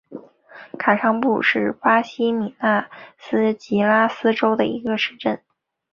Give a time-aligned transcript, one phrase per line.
[0.79, 5.39] 卡尚布是巴西米纳斯吉拉斯州的一个市镇。